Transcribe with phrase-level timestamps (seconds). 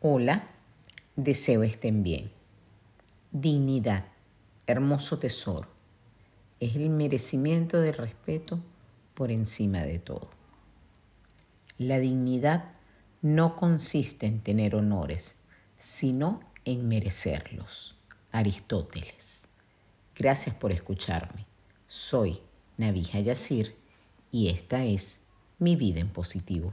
[0.00, 0.46] Hola,
[1.16, 2.30] deseo estén bien.
[3.32, 4.06] Dignidad,
[4.68, 5.66] hermoso tesoro,
[6.60, 8.60] es el merecimiento del respeto
[9.14, 10.30] por encima de todo.
[11.78, 12.76] La dignidad
[13.22, 15.34] no consiste en tener honores,
[15.78, 17.96] sino en merecerlos.
[18.30, 19.48] Aristóteles.
[20.14, 21.44] Gracias por escucharme.
[21.88, 22.38] Soy
[22.76, 23.74] Navija Yacir
[24.30, 25.18] y esta es
[25.58, 26.72] mi vida en positivo.